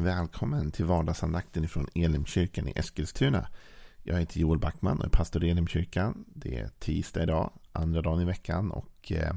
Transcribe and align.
Välkommen 0.00 0.70
till 0.70 0.84
vardagsandakten 0.84 1.64
ifrån 1.64 1.86
Elimkyrkan 1.94 2.68
i 2.68 2.72
Eskilstuna. 2.76 3.48
Jag 4.02 4.20
heter 4.20 4.40
Joel 4.40 4.58
Backman 4.58 4.98
och 4.98 5.04
är 5.04 5.08
pastor 5.08 5.44
i 5.44 5.50
Elimkyrkan. 5.50 6.24
Det 6.34 6.58
är 6.58 6.70
tisdag 6.78 7.22
idag, 7.22 7.52
andra 7.72 8.02
dagen 8.02 8.20
i 8.20 8.24
veckan. 8.24 8.70
Och 8.70 9.12
eh, 9.12 9.34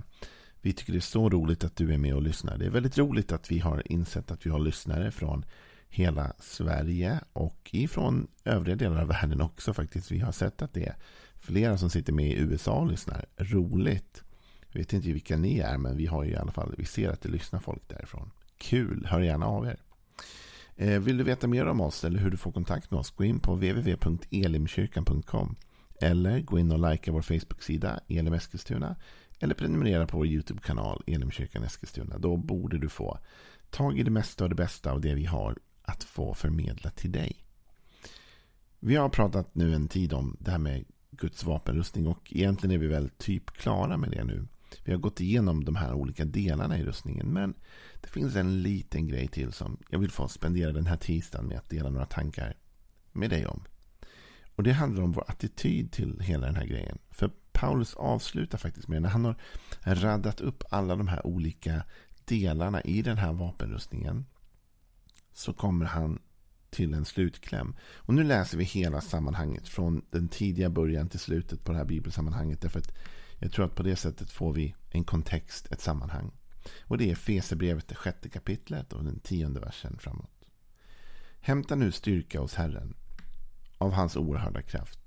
vi 0.62 0.74
tycker 0.74 0.94
det 0.94 1.00
är 1.00 1.02
så 1.02 1.30
roligt 1.30 1.64
att 1.64 1.76
du 1.76 1.94
är 1.94 1.98
med 1.98 2.16
och 2.16 2.22
lyssnar. 2.22 2.58
Det 2.58 2.66
är 2.66 2.70
väldigt 2.70 2.98
roligt 2.98 3.32
att 3.32 3.52
vi 3.52 3.60
har 3.60 3.92
insett 3.92 4.32
att 4.32 4.46
vi 4.46 4.50
har 4.50 4.60
lyssnare 4.60 5.12
från 5.12 5.46
hela 5.90 6.34
Sverige 6.40 7.20
och 7.34 7.70
ifrån 7.74 8.28
övriga 8.46 8.76
delar 8.76 9.02
av 9.02 9.08
världen 9.08 9.42
också 9.42 9.74
faktiskt. 9.74 10.12
Vi 10.12 10.20
har 10.20 10.32
sett 10.32 10.62
att 10.62 10.74
det 10.74 10.86
är 10.86 10.96
flera 11.40 11.78
som 11.78 11.90
sitter 11.90 12.14
med 12.14 12.28
i 12.28 12.40
USA 12.40 12.74
och 12.74 12.88
lyssnar. 12.88 13.26
Roligt. 13.38 14.24
Jag 14.72 14.80
vet 14.80 14.94
inte 14.94 15.08
vilka 15.08 15.38
ni 15.38 15.60
är, 15.60 15.78
men 15.78 15.98
vi 15.98 16.06
har 16.06 16.24
ju 16.24 16.32
i 16.32 16.36
alla 16.36 16.52
fall, 16.52 16.76
vi 16.78 16.86
ser 16.86 17.10
att 17.10 17.22
det 17.22 17.30
lyssnar 17.30 17.60
folk 17.60 17.88
därifrån. 17.88 18.32
Kul, 18.58 19.06
hör 19.10 19.22
gärna 19.22 19.46
av 19.46 19.66
er. 19.66 19.80
Eh, 20.82 21.00
vill 21.00 21.18
du 21.18 21.24
veta 21.24 21.48
mer 21.48 21.66
om 21.66 21.82
oss 21.82 22.04
eller 22.04 22.20
hur 22.20 22.32
du 22.32 22.38
får 22.38 22.52
kontakt 22.52 22.92
med 22.92 23.00
oss, 23.00 23.12
gå 23.12 23.24
in 23.24 23.40
på 23.40 23.56
www.elimkyrkan.com 23.56 25.56
eller 26.02 26.40
gå 26.40 26.60
in 26.60 26.72
och 26.72 26.92
likea 26.92 27.14
vår 27.14 27.22
Facebook-sida 27.22 28.00
Elim 28.08 28.34
Eskilstuna 28.34 28.96
eller 29.40 29.56
prenumerera 29.56 30.08
på 30.08 30.18
vår 30.18 30.28
YouTube-kanal 30.28 31.04
Elimkyrkan 31.08 31.64
Eskilstuna. 31.64 32.18
Då 32.18 32.38
borde 32.38 32.78
du 32.78 32.90
få 32.90 33.20
tag 33.70 34.00
i 34.00 34.04
det 34.04 34.12
mesta 34.12 34.44
och 34.44 34.50
det 34.50 34.56
bästa 34.56 34.92
av 34.92 35.02
det 35.02 35.14
vi 35.14 35.26
har 35.26 35.58
att 35.82 36.04
få 36.04 36.34
förmedla 36.34 36.90
till 36.90 37.12
dig. 37.12 37.36
Vi 38.80 38.96
har 38.96 39.10
pratat 39.10 39.56
nu 39.56 39.74
en 39.74 39.88
tid 39.88 40.14
om 40.14 40.38
det 40.40 40.52
här 40.52 40.60
med 40.60 40.86
Guds 41.12 41.44
vapenrustning 41.44 42.08
och 42.08 42.34
egentligen 42.36 42.76
är 42.76 42.78
vi 42.78 42.88
väl 42.88 43.10
typ 43.10 43.52
klara 43.52 43.98
med 43.98 44.12
det 44.12 44.24
nu. 44.24 44.48
Vi 44.84 44.92
har 44.92 45.00
gått 45.00 45.22
igenom 45.22 45.66
de 45.66 45.76
här 45.76 45.94
olika 45.94 46.26
delarna 46.26 46.80
i 46.80 46.84
rustningen. 46.84 47.28
Men 47.28 47.54
det 48.02 48.08
finns 48.08 48.36
en 48.36 48.62
liten 48.62 49.08
grej 49.08 49.28
till 49.28 49.52
som 49.52 49.78
jag 49.90 50.00
vill 50.00 50.12
få 50.12 50.28
spendera 50.28 50.72
den 50.72 50.88
här 50.88 50.98
tisdagen 50.98 51.48
med 51.48 51.58
att 51.58 51.70
dela 51.70 51.90
några 51.90 52.06
tankar 52.06 52.54
med 53.12 53.30
dig 53.30 53.46
om. 53.46 53.64
Och 54.56 54.64
det 54.64 54.72
handlar 54.72 55.04
om 55.04 55.12
vår 55.12 55.24
attityd 55.28 55.92
till 55.92 56.20
hela 56.20 56.46
den 56.46 56.56
här 56.56 56.66
grejen. 56.66 56.98
För 57.10 57.32
Paulus 57.52 57.94
avslutar 57.94 58.58
faktiskt 58.58 58.88
med, 58.88 59.02
när 59.02 59.10
han 59.10 59.26
har 59.26 59.36
raddat 59.84 60.42
upp 60.42 60.64
alla 60.70 60.96
de 60.96 61.08
här 61.08 61.28
olika 61.28 61.84
delarna 62.26 62.82
i 62.82 63.02
den 63.02 63.18
här 63.18 63.34
vapenrustningen. 63.34 64.26
Så 65.34 65.54
kommer 65.54 65.86
han 65.86 66.20
till 66.70 66.94
en 66.94 67.06
slutkläm. 67.06 67.76
Och 67.96 68.14
nu 68.14 68.24
läser 68.24 68.58
vi 68.58 68.64
hela 68.64 69.02
sammanhanget 69.02 69.68
från 69.68 70.06
den 70.10 70.28
tidiga 70.28 70.70
början 70.70 71.10
till 71.10 71.20
slutet 71.20 71.64
på 71.64 71.72
det 71.72 71.78
här 71.78 71.86
bibelsammanhanget. 71.86 72.62
Därför 72.62 72.80
att 72.80 72.94
jag 73.42 73.52
tror 73.52 73.66
att 73.66 73.76
på 73.76 73.84
det 73.84 73.96
sättet 73.96 74.32
får 74.32 74.54
vi 74.54 74.76
en 74.90 75.04
kontext, 75.04 75.72
ett 75.72 75.82
sammanhang. 75.82 76.32
Och 76.82 76.98
det 76.98 77.12
är 77.12 77.16
Fesebrevet, 77.16 77.88
det 77.88 77.96
sjätte 77.96 78.30
kapitlet 78.30 78.94
och 78.94 79.04
den 79.04 79.20
tionde 79.20 79.60
versen 79.60 79.98
framåt. 80.00 80.46
Hämta 81.40 81.76
nu 81.76 81.92
styrka 81.92 82.40
hos 82.40 82.56
Herren 82.56 82.94
av 83.78 83.92
hans 83.92 84.18
oerhörda 84.18 84.62
kraft. 84.62 85.00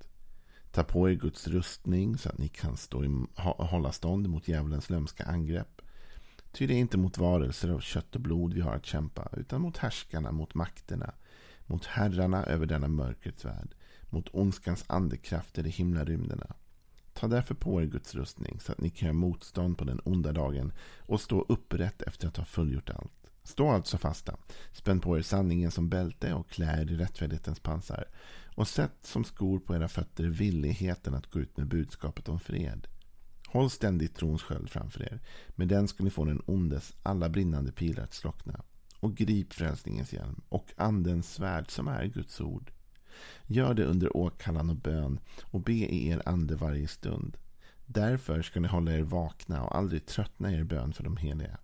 Ta 0.71 0.83
på 0.83 1.09
er 1.09 1.13
Guds 1.13 1.47
rustning 1.47 2.17
så 2.17 2.29
att 2.29 2.37
ni 2.37 2.47
kan 2.47 2.77
stå 2.77 3.03
i, 3.03 3.25
hålla 3.35 3.91
stånd 3.91 4.29
mot 4.29 4.47
djävulens 4.47 4.89
lömska 4.89 5.23
angrepp. 5.23 5.81
Ty 6.51 6.67
det 6.67 6.73
är 6.73 6.79
inte 6.79 6.97
mot 6.97 7.17
varelser 7.17 7.69
av 7.69 7.79
kött 7.79 8.15
och 8.15 8.21
blod 8.21 8.53
vi 8.53 8.61
har 8.61 8.75
att 8.75 8.85
kämpa, 8.85 9.29
utan 9.37 9.61
mot 9.61 9.77
härskarna, 9.77 10.31
mot 10.31 10.53
makterna, 10.53 11.13
mot 11.65 11.85
herrarna 11.85 12.43
över 12.43 12.65
denna 12.65 12.87
mörkrets 12.87 13.45
värld, 13.45 13.75
mot 14.09 14.29
ondskans 14.33 14.85
andekrafter 14.87 15.67
i 15.67 15.69
himlarymderna. 15.69 16.55
Ta 17.19 17.27
därför 17.27 17.55
på 17.55 17.81
er 17.81 17.85
Guds 17.85 18.15
rustning 18.15 18.59
så 18.59 18.71
att 18.71 18.81
ni 18.81 18.89
kan 18.89 19.05
göra 19.05 19.13
motstånd 19.13 19.77
på 19.77 19.85
den 19.85 20.01
onda 20.03 20.31
dagen 20.31 20.73
och 20.99 21.21
stå 21.21 21.45
upprätt 21.49 22.01
efter 22.01 22.27
att 22.27 22.37
ha 22.37 22.45
fullgjort 22.45 22.89
allt. 22.89 23.31
Stå 23.43 23.69
alltså 23.69 23.97
fasta. 23.97 24.37
Spänn 24.71 24.99
på 24.99 25.17
er 25.17 25.21
sanningen 25.21 25.71
som 25.71 25.89
bälte 25.89 26.33
och 26.33 26.49
klä 26.49 26.81
er 26.81 26.91
i 26.91 26.95
rättfärdighetens 26.95 27.59
pansar. 27.59 28.05
Och 28.55 28.67
sätt 28.67 28.97
som 29.01 29.23
skor 29.23 29.59
på 29.59 29.75
era 29.75 29.87
fötter 29.87 30.23
villigheten 30.23 31.13
att 31.13 31.31
gå 31.31 31.39
ut 31.39 31.57
med 31.57 31.67
budskapet 31.67 32.29
om 32.29 32.39
fred. 32.39 32.87
Håll 33.47 33.69
ständigt 33.69 34.15
trons 34.15 34.43
sköld 34.43 34.69
framför 34.69 35.03
er. 35.03 35.19
Med 35.49 35.67
den 35.67 35.87
ska 35.87 36.03
ni 36.03 36.09
få 36.09 36.25
den 36.25 36.41
ondes 36.45 36.95
alla 37.03 37.29
brinnande 37.29 37.71
pilar 37.71 38.03
att 38.03 38.13
slockna. 38.13 38.61
Och 38.99 39.15
grip 39.15 39.53
frälsningens 39.53 40.13
hjälm 40.13 40.41
och 40.49 40.73
andens 40.77 41.33
svärd 41.33 41.71
som 41.71 41.87
är 41.87 42.05
Guds 42.05 42.41
ord. 42.41 42.71
Gör 43.47 43.73
det 43.73 43.85
under 43.85 44.17
åkallan 44.17 44.69
och 44.69 44.75
bön 44.75 45.19
och 45.41 45.61
be 45.61 45.73
i 45.73 46.07
er 46.07 46.21
ande 46.25 46.55
varje 46.55 46.87
stund. 46.87 47.37
Därför 47.85 48.41
ska 48.41 48.59
ni 48.59 48.67
hålla 48.67 48.93
er 48.93 49.01
vakna 49.01 49.63
och 49.63 49.77
aldrig 49.77 50.05
tröttna 50.05 50.51
i 50.51 50.55
er 50.55 50.63
bön 50.63 50.93
för 50.93 51.03
de 51.03 51.17
heliga. 51.17 51.57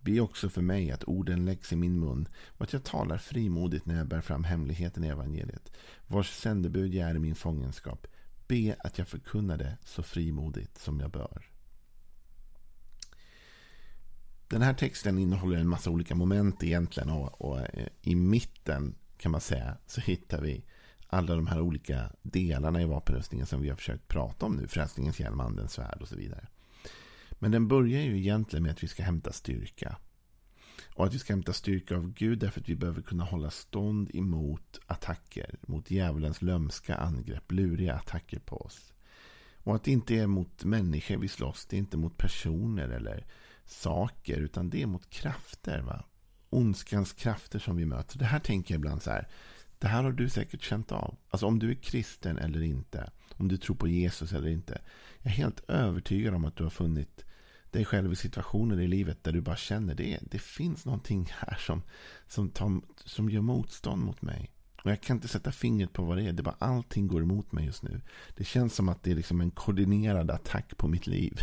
Be 0.00 0.20
också 0.20 0.48
för 0.48 0.62
mig 0.62 0.90
att 0.90 1.04
orden 1.04 1.44
läggs 1.44 1.72
i 1.72 1.76
min 1.76 2.00
mun 2.00 2.28
och 2.46 2.62
att 2.62 2.72
jag 2.72 2.84
talar 2.84 3.18
frimodigt 3.18 3.86
när 3.86 3.96
jag 3.96 4.08
bär 4.08 4.20
fram 4.20 4.44
hemligheten 4.44 5.04
i 5.04 5.08
evangeliet, 5.08 5.72
vars 6.06 6.30
sändebud 6.30 6.94
jag 6.94 7.10
är 7.10 7.14
i 7.14 7.18
min 7.18 7.34
fångenskap. 7.34 8.06
Be 8.46 8.76
att 8.78 8.98
jag 8.98 9.08
förkunnar 9.08 9.56
det 9.56 9.76
så 9.84 10.02
frimodigt 10.02 10.78
som 10.78 11.00
jag 11.00 11.10
bör. 11.10 11.50
Den 14.48 14.62
här 14.62 14.74
texten 14.74 15.18
innehåller 15.18 15.58
en 15.58 15.68
massa 15.68 15.90
olika 15.90 16.14
moment 16.14 16.62
egentligen 16.62 17.10
och, 17.10 17.40
och 17.40 17.58
eh, 17.60 17.88
i 18.02 18.14
mitten 18.14 18.94
kan 19.18 19.32
man 19.32 19.40
säga 19.40 19.76
så 19.86 20.00
hittar 20.00 20.40
vi 20.40 20.64
alla 21.08 21.34
de 21.34 21.46
här 21.46 21.60
olika 21.60 22.12
delarna 22.22 22.82
i 22.82 22.84
vapenrustningen 22.84 23.46
som 23.46 23.62
vi 23.62 23.68
har 23.68 23.76
försökt 23.76 24.08
prata 24.08 24.46
om 24.46 24.56
nu. 24.56 24.68
Frälsningens 24.68 25.20
hjälm, 25.20 25.40
andens 25.40 25.72
svärd 25.72 25.98
och 26.00 26.08
så 26.08 26.16
vidare. 26.16 26.46
Men 27.30 27.50
den 27.50 27.68
börjar 27.68 28.02
ju 28.02 28.18
egentligen 28.18 28.62
med 28.62 28.72
att 28.72 28.82
vi 28.82 28.88
ska 28.88 29.02
hämta 29.02 29.32
styrka. 29.32 29.96
Och 30.94 31.06
att 31.06 31.14
vi 31.14 31.18
ska 31.18 31.32
hämta 31.32 31.52
styrka 31.52 31.96
av 31.96 32.12
Gud 32.12 32.38
därför 32.38 32.60
att 32.60 32.68
vi 32.68 32.76
behöver 32.76 33.02
kunna 33.02 33.24
hålla 33.24 33.50
stånd 33.50 34.10
emot 34.14 34.80
attacker. 34.86 35.58
Mot 35.62 35.90
djävulens 35.90 36.42
lömska 36.42 36.94
angrepp, 36.94 37.52
luriga 37.52 37.94
attacker 37.94 38.38
på 38.38 38.56
oss. 38.56 38.92
Och 39.62 39.74
att 39.74 39.84
det 39.84 39.90
inte 39.90 40.14
är 40.14 40.26
mot 40.26 40.64
människor 40.64 41.16
vi 41.16 41.28
slåss, 41.28 41.66
det 41.66 41.76
är 41.76 41.78
inte 41.78 41.96
mot 41.96 42.16
personer 42.16 42.88
eller 42.88 43.26
saker, 43.66 44.36
utan 44.36 44.70
det 44.70 44.82
är 44.82 44.86
mot 44.86 45.10
krafter. 45.10 45.80
Va? 45.80 46.04
Ondskans 46.50 47.12
krafter 47.12 47.58
som 47.58 47.76
vi 47.76 47.86
möter. 47.86 48.18
Det 48.18 48.24
här 48.24 48.40
tänker 48.40 48.74
jag 48.74 48.78
ibland 48.78 49.02
så 49.02 49.10
här. 49.10 49.28
Det 49.78 49.88
här 49.88 50.02
har 50.02 50.12
du 50.12 50.28
säkert 50.28 50.62
känt 50.62 50.92
av. 50.92 51.16
Alltså 51.30 51.46
om 51.46 51.58
du 51.58 51.70
är 51.70 51.74
kristen 51.74 52.38
eller 52.38 52.62
inte. 52.62 53.10
Om 53.36 53.48
du 53.48 53.56
tror 53.56 53.76
på 53.76 53.88
Jesus 53.88 54.32
eller 54.32 54.48
inte. 54.48 54.80
Jag 55.22 55.32
är 55.32 55.36
helt 55.36 55.70
övertygad 55.70 56.34
om 56.34 56.44
att 56.44 56.56
du 56.56 56.62
har 56.62 56.70
funnit 56.70 57.24
dig 57.70 57.84
själv 57.84 58.12
i 58.12 58.16
situationer 58.16 58.80
i 58.80 58.88
livet 58.88 59.24
där 59.24 59.32
du 59.32 59.40
bara 59.40 59.56
känner 59.56 59.94
det. 59.94 60.18
Det 60.22 60.38
finns 60.38 60.84
någonting 60.84 61.28
här 61.38 61.56
som, 61.60 61.82
som, 62.26 62.50
tar, 62.50 62.80
som 63.04 63.30
gör 63.30 63.40
motstånd 63.40 64.02
mot 64.02 64.22
mig. 64.22 64.50
Och 64.84 64.90
jag 64.90 65.00
kan 65.00 65.16
inte 65.16 65.28
sätta 65.28 65.52
fingret 65.52 65.92
på 65.92 66.02
vad 66.04 66.16
det 66.16 66.22
är. 66.22 66.32
Det 66.32 66.40
är 66.40 66.44
bara 66.44 66.56
allting 66.58 67.06
går 67.06 67.22
emot 67.22 67.52
mig 67.52 67.64
just 67.64 67.82
nu. 67.82 68.00
Det 68.36 68.44
känns 68.44 68.74
som 68.74 68.88
att 68.88 69.02
det 69.02 69.10
är 69.10 69.14
liksom 69.14 69.40
en 69.40 69.50
koordinerad 69.50 70.30
attack 70.30 70.76
på 70.76 70.88
mitt 70.88 71.06
liv. 71.06 71.40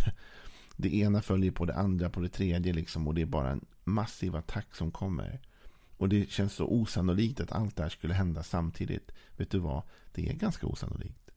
Det 0.77 0.95
ena 0.95 1.21
följer 1.21 1.51
på 1.51 1.65
det 1.65 1.75
andra, 1.75 2.09
på 2.09 2.19
det 2.19 2.29
tredje 2.29 2.73
liksom. 2.73 3.07
Och 3.07 3.13
det 3.13 3.21
är 3.21 3.25
bara 3.25 3.51
en 3.51 3.65
massiv 3.83 4.35
attack 4.35 4.75
som 4.75 4.91
kommer. 4.91 5.39
Och 5.97 6.09
det 6.09 6.31
känns 6.31 6.53
så 6.53 6.65
osannolikt 6.65 7.39
att 7.39 7.51
allt 7.51 7.75
det 7.75 7.83
här 7.83 7.89
skulle 7.89 8.13
hända 8.13 8.43
samtidigt. 8.43 9.11
Vet 9.37 9.51
du 9.51 9.59
vad? 9.59 9.83
Det 10.13 10.29
är 10.29 10.33
ganska 10.33 10.67
osannolikt. 10.67 11.31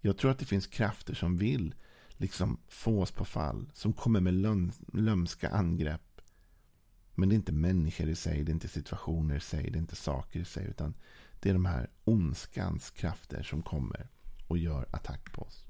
Jag 0.00 0.18
tror 0.18 0.30
att 0.30 0.38
det 0.38 0.44
finns 0.44 0.66
krafter 0.66 1.14
som 1.14 1.36
vill 1.36 1.74
liksom 2.08 2.58
få 2.68 3.02
oss 3.02 3.12
på 3.12 3.24
fall. 3.24 3.70
Som 3.74 3.92
kommer 3.92 4.20
med 4.20 4.34
löm, 4.34 4.72
lömska 4.92 5.48
angrepp. 5.48 6.20
Men 7.14 7.28
det 7.28 7.34
är 7.34 7.36
inte 7.36 7.52
människor 7.52 8.08
i 8.08 8.14
sig, 8.14 8.44
det 8.44 8.50
är 8.50 8.54
inte 8.54 8.68
situationer 8.68 9.36
i 9.36 9.40
sig, 9.40 9.70
det 9.70 9.78
är 9.78 9.80
inte 9.80 9.96
saker 9.96 10.40
i 10.40 10.44
sig. 10.44 10.66
Utan 10.66 10.94
det 11.40 11.48
är 11.48 11.52
de 11.52 11.64
här 11.64 11.90
ondskans 12.04 12.90
krafter 12.90 13.42
som 13.42 13.62
kommer 13.62 14.08
och 14.46 14.58
gör 14.58 14.86
attack 14.90 15.32
på 15.32 15.42
oss. 15.42 15.65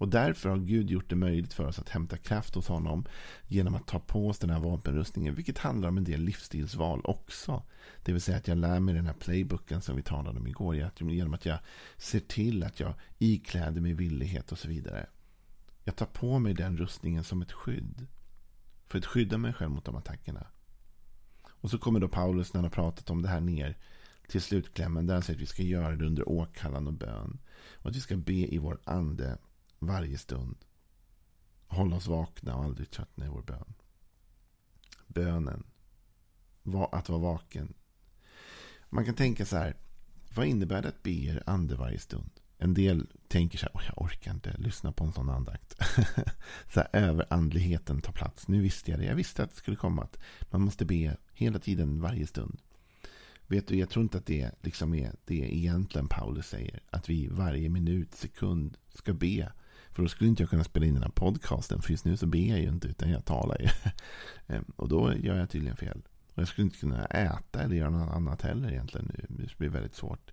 Och 0.00 0.08
därför 0.08 0.48
har 0.48 0.58
Gud 0.58 0.90
gjort 0.90 1.10
det 1.10 1.16
möjligt 1.16 1.52
för 1.52 1.66
oss 1.66 1.78
att 1.78 1.88
hämta 1.88 2.16
kraft 2.16 2.54
hos 2.54 2.68
honom 2.68 3.04
genom 3.46 3.74
att 3.74 3.86
ta 3.86 4.00
på 4.00 4.28
oss 4.28 4.38
den 4.38 4.50
här 4.50 4.60
vapenrustningen. 4.60 5.34
Vilket 5.34 5.58
handlar 5.58 5.88
om 5.88 5.98
en 5.98 6.04
del 6.04 6.20
livsstilsval 6.20 7.00
också. 7.04 7.62
Det 8.04 8.12
vill 8.12 8.20
säga 8.20 8.38
att 8.38 8.48
jag 8.48 8.58
lär 8.58 8.80
mig 8.80 8.94
den 8.94 9.06
här 9.06 9.14
playbooken 9.14 9.82
som 9.82 9.96
vi 9.96 10.02
talade 10.02 10.38
om 10.38 10.46
igår. 10.46 10.90
Genom 11.00 11.34
att 11.34 11.46
jag 11.46 11.58
ser 11.96 12.20
till 12.20 12.62
att 12.62 12.80
jag 12.80 12.94
ikläder 13.18 13.80
mig 13.80 13.92
villighet 13.92 14.52
och 14.52 14.58
så 14.58 14.68
vidare. 14.68 15.06
Jag 15.84 15.96
tar 15.96 16.06
på 16.06 16.38
mig 16.38 16.54
den 16.54 16.76
rustningen 16.76 17.24
som 17.24 17.42
ett 17.42 17.52
skydd. 17.52 18.06
För 18.86 18.98
att 18.98 19.06
skydda 19.06 19.38
mig 19.38 19.52
själv 19.52 19.70
mot 19.70 19.84
de 19.84 19.96
attackerna. 19.96 20.46
Och 21.44 21.70
så 21.70 21.78
kommer 21.78 22.00
då 22.00 22.08
Paulus 22.08 22.54
när 22.54 22.58
han 22.58 22.64
har 22.64 22.70
pratat 22.70 23.10
om 23.10 23.22
det 23.22 23.28
här 23.28 23.40
ner 23.40 23.76
till 24.28 24.42
slutklämmen. 24.42 25.06
Där 25.06 25.14
han 25.14 25.22
säger 25.22 25.36
att 25.36 25.42
vi 25.42 25.46
ska 25.46 25.62
göra 25.62 25.96
det 25.96 26.06
under 26.06 26.28
åkallan 26.28 26.86
och 26.86 26.92
bön. 26.94 27.38
Och 27.74 27.90
att 27.90 27.96
vi 27.96 28.00
ska 28.00 28.16
be 28.16 28.54
i 28.54 28.58
vår 28.58 28.78
ande 28.84 29.38
varje 29.80 30.18
stund. 30.18 30.56
Hålla 31.66 31.96
oss 31.96 32.06
vakna 32.06 32.56
och 32.56 32.64
aldrig 32.64 32.90
tröttna 32.90 33.26
i 33.26 33.28
vår 33.28 33.42
bön. 33.42 33.74
Bönen. 35.06 35.66
Att 36.92 37.08
vara 37.08 37.20
vaken. 37.20 37.74
Man 38.88 39.04
kan 39.04 39.14
tänka 39.14 39.46
så 39.46 39.56
här. 39.56 39.76
Vad 40.34 40.46
innebär 40.46 40.82
det 40.82 40.88
att 40.88 41.02
be 41.02 41.10
er 41.10 41.42
ande 41.46 41.76
varje 41.76 41.98
stund? 41.98 42.30
En 42.58 42.74
del 42.74 43.06
tänker 43.28 43.58
så 43.58 43.66
här. 43.74 43.84
Jag 43.86 44.02
orkar 44.02 44.30
inte 44.30 44.56
lyssna 44.58 44.92
på 44.92 45.04
en 45.04 45.12
sån 45.12 45.30
andakt. 45.30 45.74
så 46.74 46.80
här, 46.80 46.88
överandligheten 46.92 48.00
tar 48.00 48.12
plats. 48.12 48.48
Nu 48.48 48.60
visste 48.60 48.90
jag 48.90 49.00
det. 49.00 49.06
Jag 49.06 49.14
visste 49.14 49.42
att 49.42 49.50
det 49.50 49.56
skulle 49.56 49.76
komma. 49.76 50.02
Att 50.02 50.18
man 50.52 50.60
måste 50.60 50.84
be 50.84 51.16
hela 51.32 51.58
tiden, 51.58 52.00
varje 52.00 52.26
stund. 52.26 52.60
Vet 53.46 53.66
du, 53.68 53.76
jag 53.76 53.90
tror 53.90 54.02
inte 54.02 54.18
att 54.18 54.26
det 54.26 54.50
liksom 54.62 54.94
är 54.94 55.12
det 55.24 55.56
egentligen 55.56 56.08
Paulus 56.08 56.46
säger. 56.46 56.82
Att 56.90 57.08
vi 57.08 57.28
varje 57.28 57.68
minut, 57.68 58.14
sekund 58.14 58.76
ska 58.94 59.12
be. 59.12 59.52
För 59.92 60.02
då 60.02 60.08
skulle 60.08 60.30
inte 60.30 60.42
jag 60.42 60.50
kunna 60.50 60.64
spela 60.64 60.86
in 60.86 60.94
den 60.94 61.02
här 61.02 61.10
podcasten. 61.10 61.82
För 61.82 61.90
just 61.90 62.04
nu 62.04 62.16
så 62.16 62.26
ber 62.26 62.48
jag 62.48 62.60
ju 62.60 62.68
inte 62.68 62.88
utan 62.88 63.10
jag 63.10 63.24
talar 63.24 63.60
ju. 63.60 63.68
Ehm, 64.54 64.64
och 64.76 64.88
då 64.88 65.14
gör 65.14 65.36
jag 65.36 65.50
tydligen 65.50 65.76
fel. 65.76 66.02
Och 66.34 66.38
jag 66.38 66.48
skulle 66.48 66.64
inte 66.64 66.78
kunna 66.78 67.04
äta 67.04 67.62
eller 67.62 67.76
göra 67.76 67.90
något 67.90 68.14
annat 68.14 68.42
heller 68.42 68.70
egentligen. 68.70 69.12
Det 69.28 69.58
blir 69.58 69.68
väldigt 69.68 69.94
svårt. 69.94 70.32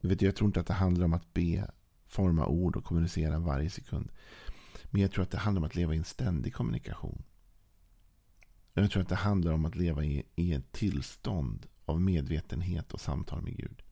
Vet 0.00 0.22
jag 0.22 0.36
tror 0.36 0.48
inte 0.48 0.60
att 0.60 0.66
det 0.66 0.74
handlar 0.74 1.04
om 1.04 1.14
att 1.14 1.34
be, 1.34 1.70
forma 2.06 2.46
ord 2.46 2.76
och 2.76 2.84
kommunicera 2.84 3.38
varje 3.38 3.70
sekund. 3.70 4.12
Men 4.84 5.02
jag 5.02 5.10
tror 5.10 5.22
att 5.22 5.30
det 5.30 5.38
handlar 5.38 5.60
om 5.60 5.66
att 5.66 5.74
leva 5.74 5.94
i 5.94 5.98
en 5.98 6.04
ständig 6.04 6.54
kommunikation. 6.54 7.22
Jag 8.74 8.90
tror 8.90 9.02
att 9.02 9.08
det 9.08 9.14
handlar 9.14 9.52
om 9.52 9.64
att 9.64 9.76
leva 9.76 10.04
i, 10.04 10.26
i 10.36 10.52
ett 10.52 10.72
tillstånd 10.72 11.66
av 11.84 12.00
medvetenhet 12.00 12.92
och 12.92 13.00
samtal 13.00 13.42
med 13.42 13.56
Gud. 13.56 13.82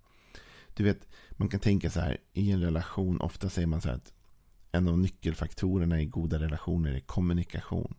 Du 0.75 0.85
vet, 0.85 1.09
man 1.31 1.49
kan 1.49 1.61
tänka 1.61 1.91
så 1.91 2.01
här, 2.01 2.19
i 2.33 2.51
en 2.51 2.61
relation, 2.61 3.21
ofta 3.21 3.49
säger 3.49 3.67
man 3.67 3.81
så 3.81 3.89
här 3.89 3.97
att 3.97 4.13
en 4.73 4.89
av 4.89 4.99
nyckelfaktorerna 4.99 6.01
i 6.01 6.07
goda 6.07 6.39
relationer 6.39 6.93
är 6.95 7.01
kommunikation. 7.01 7.95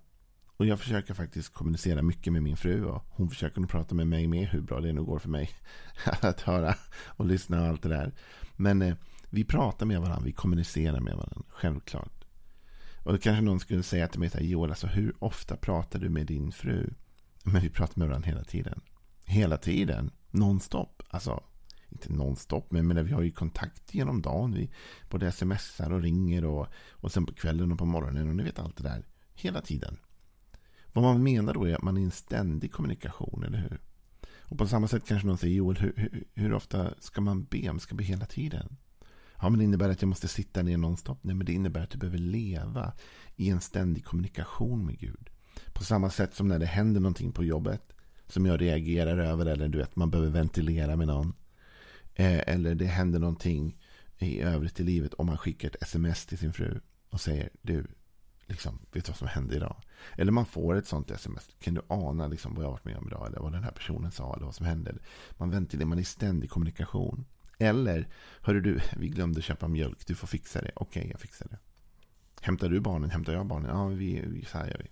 Och 0.58 0.66
jag 0.66 0.80
försöker 0.80 1.14
faktiskt 1.14 1.54
kommunicera 1.54 2.02
mycket 2.02 2.34
med 2.34 2.44
min 2.44 2.58
fru 2.58 2.86
och 2.86 3.06
hon 3.10 3.30
försöker 3.30 3.62
nog 3.62 3.70
prata 3.70 3.96
med 3.96 4.08
mig 4.08 4.28
med 4.28 4.48
hur 4.48 4.62
bra 4.62 4.80
det 4.80 4.94
nu 4.94 5.04
går 5.04 5.20
för 5.20 5.30
mig 5.30 5.50
att 6.22 6.42
höra 6.42 6.76
och 7.06 7.26
lyssna 7.26 7.62
och 7.62 7.68
allt 7.68 7.84
det 7.84 7.90
där. 7.90 8.14
Men 8.56 8.82
eh, 8.82 8.96
vi 9.30 9.44
pratar 9.44 9.86
med 9.86 10.02
varandra, 10.02 10.26
vi 10.26 10.32
kommunicerar 10.32 11.00
med 11.00 11.16
varandra, 11.16 11.42
självklart. 11.50 12.26
Och 13.04 13.14
då 13.14 13.20
kanske 13.20 13.42
någon 13.42 13.60
skulle 13.60 13.84
säga 13.84 14.08
till 14.08 14.20
mig, 14.20 14.30
så 14.30 14.38
här, 14.38 14.46
Joel, 14.46 14.70
alltså, 14.70 14.88
hur 14.88 15.16
ofta 15.20 15.58
pratar 15.58 16.00
du 16.00 16.10
med 16.10 16.26
din 16.26 16.52
fru? 16.52 16.94
Men 17.44 17.62
vi 17.62 17.70
pratar 17.70 18.00
med 18.00 18.08
varandra 18.08 18.28
hela 18.28 18.44
tiden. 18.44 18.82
Hela 19.26 19.58
tiden, 19.58 20.12
nonstop. 20.32 21.04
Alltså, 21.10 21.44
inte 21.92 22.14
nonstop, 22.14 22.72
men 22.72 22.88
menar, 22.88 23.04
vi 23.04 23.12
har 23.12 23.22
ju 23.22 23.32
kontakt 23.32 23.94
genom 23.94 24.22
dagen. 24.22 24.54
Vi 24.54 24.70
både 25.10 25.32
smsar 25.32 25.94
och 25.94 26.02
ringer 26.02 26.46
och, 26.46 26.68
och 26.92 27.12
sen 27.12 27.26
på 27.26 27.34
kvällen 27.34 27.72
och 27.72 27.78
på 27.78 27.86
morgonen 27.86 28.30
och 28.30 28.36
ni 28.36 28.44
vet 28.44 28.60
allt 28.60 28.78
det 28.78 28.84
där. 28.84 29.06
Hela 29.34 29.62
tiden. 29.62 29.98
Vad 30.94 31.04
man 31.04 31.24
menar 31.24 31.54
då 31.54 31.66
är 31.66 31.76
att 31.76 31.82
man 31.82 31.98
är 31.98 32.02
i 32.02 32.04
en 32.04 32.12
ständig 32.12 32.72
kommunikation, 32.72 33.44
eller 33.44 33.58
hur? 33.58 33.82
Och 34.40 34.58
på 34.58 34.68
samma 34.68 34.88
sätt 34.88 35.08
kanske 35.08 35.28
någon 35.28 35.38
säger, 35.38 35.56
Joel, 35.56 35.78
hur, 35.78 35.94
hur, 35.96 36.24
hur 36.34 36.54
ofta 36.54 36.94
ska 37.00 37.22
man 37.22 37.44
be? 37.44 37.64
Man 37.66 37.80
ska 37.80 37.96
be 37.96 38.04
hela 38.04 38.26
tiden. 38.26 38.78
Ja, 39.42 39.50
men 39.50 39.60
det 39.60 39.64
innebär 39.64 39.90
att 39.90 40.02
jag 40.02 40.10
måste 40.10 40.28
sitta 40.28 40.62
ner 40.62 40.78
nonstop. 40.78 41.20
Nej, 41.22 41.36
men 41.36 41.46
det 41.46 41.54
innebär 41.54 41.84
att 41.84 41.90
du 41.90 41.98
behöver 41.98 42.18
leva 42.18 42.94
i 43.36 43.50
en 43.50 43.62
ständig 43.62 44.06
kommunikation 44.06 44.86
med 44.86 45.00
Gud. 45.00 45.30
På 45.74 45.84
samma 45.84 46.10
sätt 46.10 46.36
som 46.36 46.48
när 46.48 46.60
det 46.60 46.66
händer 46.66 47.02
någonting 47.02 47.32
på 47.32 47.44
jobbet 47.44 47.94
som 48.28 48.46
jag 48.46 48.62
reagerar 48.62 49.18
över 49.18 49.46
eller 49.46 49.70
du 49.70 49.78
vet, 49.78 49.96
man 49.96 50.10
behöver 50.10 50.32
ventilera 50.32 50.96
med 50.96 51.08
någon. 51.08 51.34
Eh, 52.16 52.40
eller 52.48 52.76
det 52.76 52.86
händer 52.86 53.20
någonting 53.20 53.78
i 54.18 54.42
övrigt 54.42 54.80
i 54.80 54.84
livet 54.84 55.14
om 55.14 55.26
man 55.26 55.38
skickar 55.38 55.68
ett 55.68 55.84
sms 55.84 56.26
till 56.26 56.38
sin 56.38 56.54
fru 56.54 56.80
och 57.10 57.22
säger 57.22 57.50
du, 57.62 57.88
liksom, 58.46 58.80
vet 58.92 59.06
du 59.06 59.12
vad 59.12 59.18
som 59.18 59.28
hände 59.28 59.56
idag? 59.56 59.82
Eller 60.18 60.32
man 60.32 60.46
får 60.46 60.76
ett 60.76 60.88
sånt 60.88 61.12
sms. 61.12 61.50
Kan 61.60 61.74
du 61.74 61.82
ana 61.88 62.28
liksom 62.28 62.56
vad 62.56 62.64
jag 62.64 62.68
har 62.68 62.72
varit 62.72 62.86
med 62.86 62.98
om 62.98 63.08
idag? 63.08 63.28
Eller 63.28 63.40
vad 63.40 63.52
den 63.52 63.64
här 63.64 63.72
personen 63.72 64.12
sa? 64.12 64.34
Eller 64.36 64.46
vad 64.46 64.56
som 64.56 64.66
hände? 64.66 64.96
Man 65.32 65.50
väntar, 65.50 65.86
man 65.86 65.98
är 65.98 66.02
i 66.02 66.06
ständig 66.06 66.50
kommunikation. 66.50 67.26
Eller, 67.58 68.08
hörru 68.42 68.62
du, 68.62 68.80
vi 68.98 69.08
glömde 69.08 69.42
köpa 69.42 69.68
mjölk. 69.68 70.08
Du 70.08 70.16
får 70.16 70.28
fixa 70.28 70.62
det. 70.62 70.72
Okej, 70.76 71.00
okay, 71.00 71.12
jag 71.12 71.20
fixar 71.20 71.48
det. 71.50 71.58
Hämtar 72.42 72.70
du 72.70 72.80
barnen? 72.80 73.10
Hämtar 73.10 73.34
jag 73.34 73.46
barnen? 73.46 73.70
Ja, 73.70 73.88
vi, 73.88 74.22
vi, 74.28 74.46
så 74.46 74.58
här 74.58 74.68
gör 74.68 74.78
vi. 74.80 74.90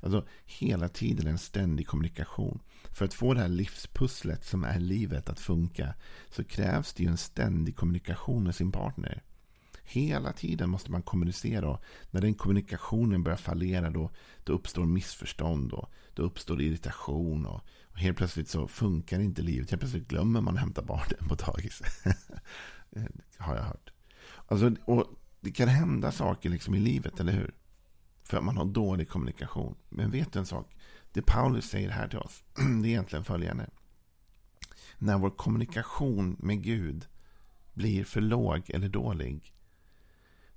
Alltså 0.00 0.26
hela 0.44 0.88
tiden 0.88 1.26
en 1.26 1.38
ständig 1.38 1.86
kommunikation. 1.86 2.60
För 2.92 3.04
att 3.04 3.14
få 3.14 3.34
det 3.34 3.40
här 3.40 3.48
livspusslet 3.48 4.44
som 4.44 4.64
är 4.64 4.78
livet 4.78 5.28
att 5.28 5.40
funka 5.40 5.94
så 6.30 6.44
krävs 6.44 6.92
det 6.92 7.02
ju 7.02 7.08
en 7.08 7.16
ständig 7.16 7.76
kommunikation 7.76 8.44
med 8.44 8.54
sin 8.54 8.72
partner. 8.72 9.22
Hela 9.84 10.32
tiden 10.32 10.70
måste 10.70 10.90
man 10.90 11.02
kommunicera 11.02 11.68
och 11.68 11.82
när 12.10 12.20
den 12.20 12.34
kommunikationen 12.34 13.22
börjar 13.22 13.36
fallera 13.36 13.90
då, 13.90 14.10
då 14.44 14.52
uppstår 14.52 14.84
missförstånd 14.84 15.72
och 15.72 15.92
då 16.14 16.22
uppstår 16.22 16.62
irritation 16.62 17.46
och, 17.46 17.60
och 17.82 17.98
helt 17.98 18.16
plötsligt 18.16 18.48
så 18.48 18.68
funkar 18.68 19.20
inte 19.20 19.42
livet. 19.42 19.70
Helt 19.70 19.80
plötsligt 19.80 20.08
glömmer 20.08 20.40
man 20.40 20.54
att 20.54 20.60
hämta 20.60 20.82
barnen 20.82 21.28
på 21.28 21.34
dagis. 21.34 21.82
har 23.38 23.56
jag 23.56 23.62
hört. 23.62 23.92
Alltså, 24.46 24.74
och 24.84 25.06
det 25.40 25.50
kan 25.50 25.68
hända 25.68 26.12
saker 26.12 26.50
liksom 26.50 26.74
i 26.74 26.80
livet, 26.80 27.20
eller 27.20 27.32
hur? 27.32 27.54
För 28.24 28.36
att 28.36 28.44
man 28.44 28.56
har 28.56 28.64
dålig 28.64 29.08
kommunikation. 29.08 29.74
Men 29.88 30.10
vet 30.10 30.32
du 30.32 30.38
en 30.38 30.46
sak? 30.46 30.76
Det 31.12 31.22
Paulus 31.22 31.68
säger 31.68 31.90
här 31.90 32.08
till 32.08 32.18
oss, 32.18 32.44
det 32.54 32.88
är 32.88 32.90
egentligen 32.90 33.24
följande. 33.24 33.70
När 34.98 35.18
vår 35.18 35.30
kommunikation 35.30 36.36
med 36.38 36.62
Gud 36.62 37.06
blir 37.72 38.04
för 38.04 38.20
låg 38.20 38.70
eller 38.70 38.88
dålig, 38.88 39.54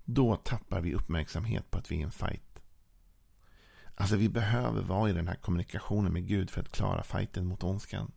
då 0.04 0.36
tappar 0.36 0.82
vi 0.82 0.94
uppmärksamhet 0.94 1.72
på 1.72 1.78
att 1.78 1.92
vi 1.92 1.96
är 1.96 2.00
i 2.00 2.04
en 2.04 2.12
fight. 2.12 2.54
Alltså 3.96 4.16
vi 4.16 4.30
behöver 4.30 4.82
vara 4.82 5.10
i 5.10 5.14
den 5.14 5.28
här 5.28 5.36
kommunikationen 5.36 6.14
med 6.14 6.28
Gud 6.28 6.50
för 6.50 6.62
att 6.62 6.72
klara 6.72 7.04
fighten 7.04 7.46
mot 7.46 7.64
ondskan. 7.64 8.12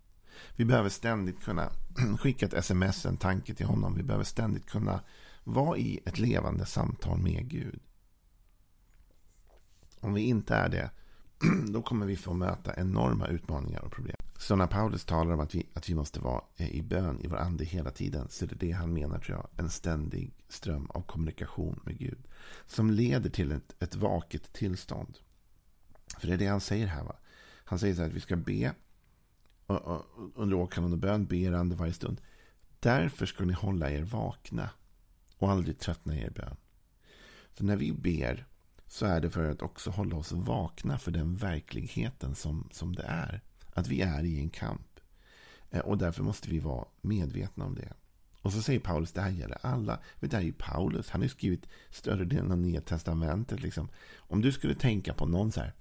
Vi 0.57 0.65
behöver 0.65 0.89
ständigt 0.89 1.43
kunna 1.43 1.71
skicka 2.21 2.47
ett 2.47 2.55
sms, 2.55 3.07
en 3.07 3.17
tanke 3.17 3.55
till 3.55 3.67
honom. 3.67 3.95
Vi 3.95 4.03
behöver 4.03 4.25
ständigt 4.25 4.67
kunna 4.67 5.01
vara 5.45 5.77
i 5.79 6.01
ett 6.05 6.19
levande 6.19 6.67
samtal 6.67 7.19
med 7.19 7.49
Gud. 7.49 7.81
Om 10.01 10.15
vi 10.15 10.23
inte 10.23 10.55
är 10.55 10.69
det, 10.69 10.91
då 11.69 11.83
kommer 11.83 12.07
vi 12.07 12.17
få 12.17 12.35
möta 12.35 12.75
enorma 12.77 13.27
utmaningar 13.27 13.81
och 13.81 13.93
problem. 13.93 14.17
Så 14.39 14.57
när 14.57 14.67
Paulus 14.67 15.05
talar 15.05 15.35
om 15.35 15.41
att 15.41 15.55
vi, 15.55 15.67
att 15.75 15.89
vi 15.89 15.95
måste 15.95 16.21
vara 16.21 16.43
eh, 16.57 16.71
i 16.71 16.83
bön 16.83 17.21
i 17.21 17.27
vår 17.27 17.37
ande 17.37 17.65
hela 17.65 17.91
tiden 17.91 18.27
så 18.29 18.45
är 18.45 18.49
det 18.49 18.55
det 18.55 18.73
han 18.73 18.93
menar 18.93 19.19
tror 19.19 19.39
jag. 19.39 19.65
En 19.65 19.71
ständig 19.71 20.35
ström 20.49 20.91
av 20.91 21.01
kommunikation 21.01 21.81
med 21.85 21.99
Gud. 21.99 22.19
Som 22.67 22.91
leder 22.91 23.31
till 23.31 23.53
ett, 23.53 23.83
ett 23.83 23.95
vaket 23.95 24.53
tillstånd. 24.53 25.19
För 26.19 26.27
det 26.27 26.33
är 26.33 26.39
det 26.39 26.47
han 26.47 26.61
säger 26.61 26.87
här. 26.87 27.05
Va? 27.05 27.17
Han 27.65 27.79
säger 27.79 27.95
så 27.95 28.01
här 28.01 28.09
att 28.09 28.15
vi 28.15 28.21
ska 28.21 28.37
be 28.37 28.75
och, 29.67 29.77
och, 29.77 30.03
under 30.35 30.57
åkallande 30.57 30.97
bön, 30.97 31.27
be 31.27 31.37
er 31.37 31.53
ande 31.53 31.77
varje 31.77 31.93
stund. 31.93 32.21
Därför 32.81 33.27
ska 33.27 33.45
ni 33.45 33.53
hålla 33.53 33.91
er 33.91 34.03
vakna 34.03 34.71
och 35.39 35.51
aldrig 35.51 35.79
tröttna 35.79 36.17
i 36.17 36.23
er 36.23 36.31
bön. 36.31 36.57
Så 37.55 37.65
när 37.65 37.77
vi 37.77 37.93
ber 37.93 38.47
så 38.87 39.07
är 39.07 39.21
det 39.21 39.31
för 39.31 39.51
att 39.51 39.63
också 39.63 39.91
hålla 39.91 40.17
oss 40.17 40.33
vakna 40.33 40.99
för 40.99 41.11
den 41.11 41.37
verkligheten 41.37 42.35
som, 42.35 42.69
som 42.73 42.95
det 42.95 43.03
är. 43.03 43.41
Att 43.73 43.89
vi 43.89 44.01
är 44.01 44.25
i 44.25 44.39
en 44.39 44.51
kamp. 44.51 45.01
Eh, 45.71 45.81
och 45.81 45.99
därför 45.99 46.23
måste 46.23 46.49
vi 46.49 46.59
vara 46.59 46.85
medvetna 47.01 47.65
om 47.65 47.75
det. 47.75 47.93
Och 48.43 48.53
så 48.53 48.63
säger 48.63 48.81
Paulus, 48.81 49.13
det 49.13 49.21
här 49.21 49.31
gäller 49.31 49.59
alla. 49.63 50.01
Det 50.21 50.33
här 50.33 50.41
är 50.41 50.45
ju 50.45 50.53
Paulus, 50.53 51.11
han 51.11 51.21
har 51.21 51.25
ju 51.25 51.29
skrivit 51.29 51.67
större 51.91 52.25
delen 52.25 52.53
av 52.53 52.59
Nya 52.59 52.81
Testamentet. 52.81 53.61
Liksom. 53.63 53.89
Om 54.17 54.43
du 54.43 54.53
skulle 54.53 54.75
tänka 54.75 55.15
på 55.15 55.27
någon 55.27 55.53
så 55.53 55.61
här, 55.61 55.73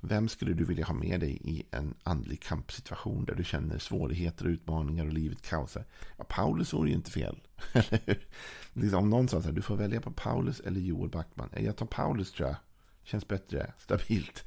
vem 0.00 0.28
skulle 0.28 0.54
du 0.54 0.64
vilja 0.64 0.86
ha 0.86 0.94
med 0.94 1.20
dig 1.20 1.38
i 1.44 1.62
en 1.70 1.94
andlig 2.02 2.42
kampsituation 2.42 3.24
där 3.24 3.34
du 3.34 3.44
känner 3.44 3.78
svårigheter 3.78 4.44
och 4.44 4.50
utmaningar 4.50 5.06
och 5.06 5.12
livet 5.12 5.42
kaosar? 5.42 5.84
Ja, 6.16 6.24
Paulus 6.24 6.72
vore 6.72 6.88
ju 6.88 6.94
inte 6.94 7.10
fel. 7.10 7.40
liksom, 8.72 8.98
om 8.98 9.10
någon 9.10 9.28
sa 9.28 9.40
så 9.40 9.48
här, 9.48 9.54
du 9.54 9.62
får 9.62 9.76
välja 9.76 10.00
på 10.00 10.10
Paulus 10.10 10.60
eller 10.60 10.80
Joel 10.80 11.10
Backman. 11.10 11.50
Eh, 11.52 11.64
jag 11.64 11.76
tar 11.76 11.86
Paulus 11.86 12.32
tror 12.32 12.48
jag. 12.48 12.56
Känns 13.02 13.28
bättre, 13.28 13.72
stabilt. 13.78 14.44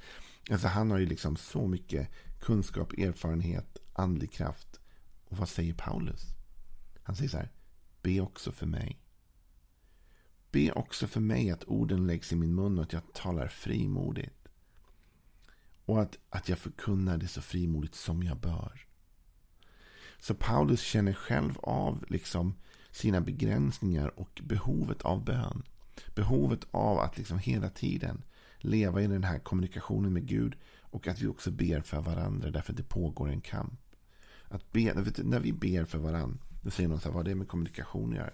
Alltså, 0.52 0.68
han 0.68 0.92
har 0.92 0.98
ju 0.98 1.06
liksom 1.06 1.36
så 1.36 1.68
mycket 1.68 2.10
kunskap, 2.40 2.94
erfarenhet, 2.94 3.78
andlig 3.94 4.32
kraft. 4.32 4.80
Och 5.26 5.38
vad 5.38 5.50
säger 5.50 5.74
Paulus? 5.74 6.36
Han 7.04 7.16
säger 7.16 7.30
så 7.30 7.38
här, 7.38 7.52
be 8.02 8.22
också 8.22 8.52
för 8.52 8.66
mig. 8.66 9.00
Be 10.52 10.72
också 10.72 11.08
för 11.08 11.20
mig 11.20 11.52
att 11.52 11.64
orden 11.64 12.08
läggs 12.08 12.32
i 12.32 12.36
min 12.36 12.56
mun 12.56 12.78
och 12.78 12.84
att 12.84 12.94
jag 12.94 13.14
talar 13.14 13.48
frimodigt. 13.48 14.43
Och 15.86 16.02
att, 16.02 16.18
att 16.30 16.50
jag 16.50 16.58
förkunnar 16.58 17.18
det 17.18 17.28
så 17.28 17.42
frimodigt 17.42 17.96
som 17.96 18.24
jag 18.24 18.38
bör. 18.38 18.86
Så 20.20 20.34
Paulus 20.34 20.82
känner 20.82 21.14
själv 21.14 21.58
av 21.60 22.06
liksom 22.08 22.56
sina 22.92 23.22
begränsningar 23.22 24.20
och 24.20 24.42
behovet 24.44 25.02
av 25.02 25.24
bön. 25.24 25.64
Behovet 26.16 26.68
av 26.72 27.00
att 27.00 27.18
liksom 27.18 27.40
hela 27.40 27.70
tiden 27.70 28.24
leva 28.58 29.02
i 29.02 29.08
den 29.08 29.24
här 29.24 29.40
kommunikationen 29.40 30.14
med 30.14 30.28
Gud. 30.28 30.56
Och 30.80 31.08
att 31.08 31.22
vi 31.22 31.28
också 31.28 31.52
ber 31.52 31.82
för 31.82 32.02
varandra 32.02 32.52
därför 32.52 32.74
att 32.74 32.78
det 32.78 32.84
pågår 32.84 33.30
en 33.30 33.42
kamp. 33.42 33.80
Att 34.48 34.72
be, 34.72 34.94
när 35.24 35.40
vi 35.40 35.54
ber 35.54 35.86
för 35.86 35.98
varandra, 35.98 36.38
då 36.62 36.72
säger 36.72 36.90
någon 36.90 37.00
så 37.00 37.10
här, 37.10 37.16
vad 37.16 37.26
det 37.26 37.32
är 37.32 37.36
med 37.36 37.48
kommunikation 37.48 38.10
att 38.10 38.18
göra. 38.18 38.34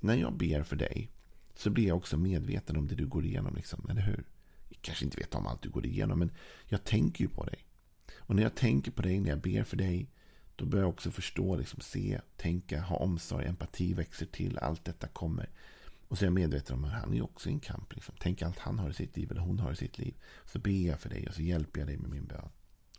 När 0.00 0.14
jag 0.14 0.36
ber 0.36 0.62
för 0.62 0.76
dig 0.76 1.10
så 1.54 1.70
blir 1.70 1.88
jag 1.88 1.96
också 1.96 2.16
medveten 2.16 2.76
om 2.76 2.86
det 2.86 2.94
du 2.94 3.06
går 3.06 3.24
igenom, 3.24 3.54
liksom, 3.54 3.86
eller 3.90 4.02
hur? 4.02 4.24
Kanske 4.80 5.04
inte 5.04 5.16
vet 5.16 5.34
om 5.34 5.46
allt 5.46 5.62
du 5.62 5.70
går 5.70 5.86
igenom, 5.86 6.18
men 6.18 6.30
jag 6.66 6.84
tänker 6.84 7.24
ju 7.24 7.28
på 7.28 7.44
dig. 7.44 7.66
Och 8.16 8.36
när 8.36 8.42
jag 8.42 8.54
tänker 8.54 8.90
på 8.90 9.02
dig, 9.02 9.20
när 9.20 9.30
jag 9.30 9.40
ber 9.40 9.64
för 9.64 9.76
dig, 9.76 10.10
då 10.56 10.66
börjar 10.66 10.84
jag 10.84 10.90
också 10.90 11.10
förstå, 11.10 11.56
liksom, 11.56 11.80
se, 11.80 12.20
tänka, 12.36 12.80
ha 12.80 12.96
omsorg, 12.96 13.46
empati 13.46 13.94
växer 13.94 14.26
till, 14.26 14.58
allt 14.58 14.84
detta 14.84 15.08
kommer. 15.08 15.48
Och 16.08 16.18
så 16.18 16.24
är 16.24 16.26
jag 16.26 16.32
medveten 16.32 16.76
om 16.76 16.84
att 16.84 16.92
han 16.92 17.14
är 17.14 17.22
också 17.22 17.48
i 17.48 17.52
en 17.52 17.60
kamp. 17.60 17.94
Liksom. 17.94 18.14
Tänk 18.18 18.42
allt 18.42 18.58
han 18.58 18.78
har 18.78 18.90
i 18.90 18.94
sitt 18.94 19.16
liv 19.16 19.30
eller 19.30 19.40
hon 19.40 19.58
har 19.58 19.72
i 19.72 19.76
sitt 19.76 19.98
liv. 19.98 20.14
Så 20.44 20.58
ber 20.58 20.86
jag 20.86 21.00
för 21.00 21.08
dig 21.08 21.26
och 21.28 21.34
så 21.34 21.42
hjälper 21.42 21.80
jag 21.80 21.88
dig 21.88 21.96
med 21.96 22.10
min 22.10 22.26
bön. 22.26 22.48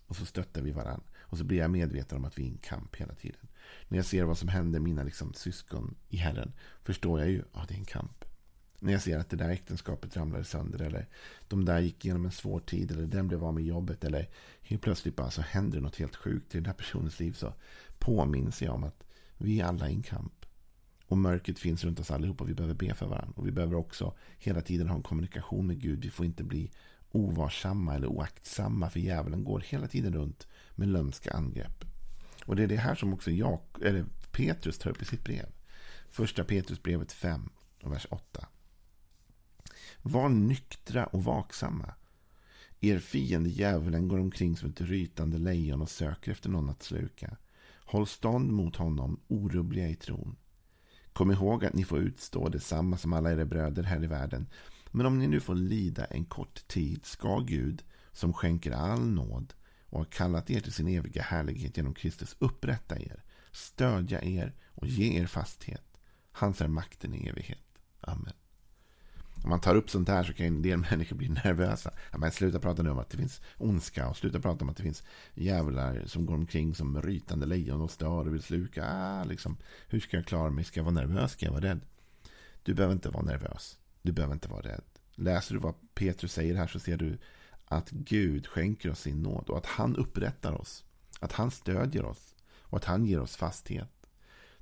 Och 0.08 0.16
så 0.16 0.26
stöttar 0.26 0.62
vi 0.62 0.72
varandra. 0.72 1.06
Och 1.20 1.38
så 1.38 1.44
blir 1.44 1.58
jag 1.58 1.72
medveten 1.72 2.18
om 2.18 2.26
att 2.26 2.40
vi 2.40 2.44
är 2.44 2.48
i 2.48 2.52
en 2.52 2.58
kamp 2.58 2.96
hela 2.96 3.16
tiden. 3.16 3.48
När 3.88 3.98
jag 3.98 4.06
ser 4.06 4.24
vad 4.24 4.38
som 4.38 4.48
händer 4.48 4.80
mina 4.80 5.04
liksom, 5.04 5.34
syskon 5.34 5.96
i 6.10 6.18
Herren 6.18 6.54
förstår 6.84 7.20
jag 7.20 7.30
ju 7.30 7.40
att 7.42 7.48
ja, 7.54 7.66
det 7.68 7.74
är 7.74 7.78
en 7.78 7.86
kamp. 7.86 8.26
När 8.84 8.92
jag 8.92 9.02
ser 9.02 9.18
att 9.18 9.30
det 9.30 9.38
där 9.38 9.50
äktenskapet 9.50 10.18
ramlade 10.18 10.44
sönder 10.44 10.82
eller 10.82 11.08
de 11.48 11.66
där 11.66 11.80
gick 11.80 12.06
igenom 12.06 12.26
en 12.26 12.32
svår 12.32 12.60
tid 12.60 12.92
eller 12.92 13.06
den 13.06 13.28
blev 13.28 13.44
av 13.44 13.54
med 13.54 13.64
jobbet 13.64 14.04
eller 14.04 14.30
helt 14.62 14.82
plötsligt 14.82 15.16
bara 15.16 15.32
så 15.32 15.42
händer 15.42 15.78
det 15.78 15.84
något 15.84 15.96
helt 15.96 16.16
sjukt 16.16 16.56
i 16.56 16.58
den 16.58 16.66
här 16.66 16.74
personens 16.74 17.20
liv 17.20 17.32
så 17.32 17.54
påminns 18.00 18.62
jag 18.62 18.76
om 18.76 18.84
att 18.84 19.04
vi 19.38 19.60
är 19.60 19.66
alla 19.66 19.90
i 19.90 19.94
en 19.94 20.04
kamp. 20.04 20.46
Och 21.06 21.18
mörkret 21.18 21.60
finns 21.60 21.84
runt 21.84 22.00
oss 22.00 22.12
allihop 22.12 22.42
och 22.42 22.50
vi 22.50 22.54
behöver 22.54 22.76
be 22.76 22.94
för 22.94 23.06
varandra. 23.06 23.34
Och 23.36 23.48
vi 23.48 23.52
behöver 23.52 23.76
också 23.76 24.14
hela 24.38 24.62
tiden 24.62 24.88
ha 24.88 24.96
en 24.96 25.04
kommunikation 25.04 25.68
med 25.68 25.82
Gud. 25.82 26.04
Vi 26.04 26.10
får 26.10 26.26
inte 26.26 26.44
bli 26.44 26.72
ovarsamma 27.12 27.96
eller 27.96 28.08
oaktsamma 28.08 28.90
för 28.90 29.00
djävulen 29.00 29.44
går 29.44 29.60
hela 29.60 29.88
tiden 29.88 30.14
runt 30.14 30.48
med 30.76 30.88
lömska 30.88 31.32
angrepp. 31.32 31.86
Och 32.46 32.56
det 32.56 32.64
är 32.64 32.68
det 32.68 32.78
här 32.78 32.96
som 32.96 33.14
också 33.14 33.32
jag, 33.32 33.60
eller 33.82 34.06
Petrus 34.32 34.78
tar 34.78 34.90
upp 34.90 35.02
i 35.02 35.06
sitt 35.06 35.24
brev. 35.24 35.46
Första 36.10 36.44
Petrusbrevet 36.44 37.12
5 37.12 37.50
och 37.84 37.92
vers 37.92 38.08
8. 38.10 38.48
Var 40.02 40.30
nyktra 40.30 41.06
och 41.06 41.24
vaksamma. 41.24 41.94
Er 42.80 43.00
fiende 43.00 43.50
djävulen 43.50 44.08
går 44.08 44.20
omkring 44.20 44.58
som 44.58 44.70
ett 44.70 44.82
rytande 44.82 45.38
lejon 45.38 45.82
och 45.82 45.90
söker 45.90 46.32
efter 46.32 46.50
någon 46.50 46.70
att 46.70 46.84
sluka. 46.84 47.38
Håll 47.86 48.08
stånd 48.08 48.52
mot 48.52 48.76
honom, 48.76 49.20
orubbliga 49.28 49.88
i 49.88 49.96
tron. 49.96 50.36
Kom 51.14 51.32
ihåg 51.32 51.66
att 51.66 51.74
ni 51.74 51.84
får 51.84 52.00
utstå 52.00 52.50
detsamma 52.50 52.98
som 52.98 53.14
alla 53.14 53.32
era 53.32 53.46
bröder 53.46 53.84
här 53.84 54.04
i 54.04 54.08
världen. 54.08 54.48
Men 54.92 55.06
om 55.06 55.20
ni 55.20 55.28
nu 55.28 55.40
får 55.40 55.56
lida 55.56 56.06
en 56.06 56.26
kort 56.26 56.68
tid 56.68 57.06
ska 57.06 57.40
Gud, 57.40 57.84
som 58.12 58.34
skänker 58.34 58.72
all 58.72 59.08
nåd 59.08 59.54
och 59.90 59.98
har 59.98 60.06
kallat 60.06 60.50
er 60.50 60.60
till 60.60 60.74
sin 60.74 60.88
eviga 60.88 61.22
härlighet 61.22 61.78
genom 61.78 61.94
Kristus, 61.94 62.36
upprätta 62.40 63.00
er, 63.00 63.24
stödja 63.52 64.22
er 64.22 64.54
och 64.76 64.88
ge 64.88 65.22
er 65.22 65.26
fasthet. 65.26 65.98
Hans 66.32 66.62
är 66.62 66.68
makten 66.68 67.14
i 67.14 67.28
evighet. 67.28 67.80
Amen. 68.02 68.34
Om 69.44 69.50
man 69.50 69.60
tar 69.60 69.76
upp 69.76 69.90
sånt 69.90 70.10
här 70.10 70.24
så 70.24 70.34
kan 70.34 70.46
en 70.46 70.62
del 70.62 70.78
människor 70.92 71.16
bli 71.16 71.30
nervösa. 71.30 71.92
men 72.18 72.32
sluta 72.32 72.60
prata 72.60 72.84
nu 72.84 72.90
om 72.90 73.00
att 73.00 73.10
det 73.10 73.18
finns 73.18 73.42
ondska 73.58 74.10
och 74.10 74.18
sluta 74.18 74.40
prata 74.40 74.66
om 74.66 74.70
att 74.70 74.78
det 74.78 74.84
finns 74.84 75.04
djävlar 75.34 76.04
som 76.06 76.26
går 76.26 76.34
omkring 76.34 76.76
som 76.76 77.02
rytande 77.02 77.46
lejon 77.46 77.82
och 77.82 77.92
stör 77.92 78.28
och 78.28 78.34
vill 78.34 78.44
sluka. 78.44 78.86
Ah, 78.88 79.24
liksom, 79.24 79.58
hur 79.88 80.00
ska 80.00 80.18
jag 80.18 80.26
klara 80.26 80.50
mig? 80.50 80.64
Ska 80.64 80.80
jag 80.80 80.86
vara 80.86 80.94
nervös? 80.94 81.32
Ska 81.32 81.46
jag 81.46 81.54
vara 81.54 81.66
rädd? 81.66 81.80
Du 82.64 82.74
behöver 82.74 82.94
inte 82.94 83.10
vara 83.10 83.24
nervös. 83.24 83.80
Du 84.02 84.12
behöver 84.12 84.34
inte 84.34 84.50
vara 84.50 84.62
rädd. 84.62 84.84
Läser 85.16 85.54
du 85.54 85.60
vad 85.60 85.76
Petrus 85.94 86.34
säger 86.34 86.56
här 86.56 86.68
så 86.68 86.80
ser 86.80 86.98
du 86.98 87.18
att 87.66 87.90
Gud 87.90 88.48
skänker 88.48 88.92
oss 88.92 89.00
sin 89.00 89.22
nåd 89.22 89.50
och 89.50 89.58
att 89.58 89.66
han 89.66 89.96
upprättar 89.96 90.62
oss. 90.62 90.84
Att 91.20 91.32
han 91.32 91.52
stödjer 91.52 92.06
oss 92.06 92.36
och 92.44 92.78
att 92.78 92.86
han 92.86 93.06
ger 93.06 93.20
oss 93.20 93.36
fasthet. 93.36 94.08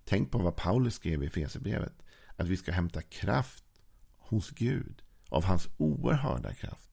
Tänk 0.04 0.32
på 0.32 0.38
vad 0.38 0.56
Paulus 0.56 0.96
skrev 0.96 1.24
i 1.24 1.30
Fesebrevet. 1.30 1.94
Att 2.36 2.48
vi 2.48 2.58
ska 2.58 2.72
hämta 2.72 3.02
kraft 3.02 3.64
hos 4.30 4.50
Gud. 4.50 5.02
Av 5.30 5.44
hans 5.44 5.70
oerhörda 5.78 6.54
kraft. 6.54 6.92